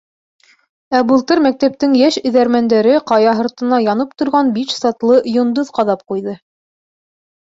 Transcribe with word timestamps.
Ә 0.99 0.99
былтыр 1.09 1.41
мәктәптең 1.45 1.91
йәш 1.99 2.15
эҙәрмәндәре 2.29 2.95
ҡая 3.11 3.33
һыртына 3.39 3.79
янып 3.83 4.15
торған 4.23 4.49
биш 4.55 4.71
сатлы 4.79 5.19
йондоҙ 5.35 5.71
ҡаҙап 5.77 6.03
ҡуйҙы. 6.13 6.35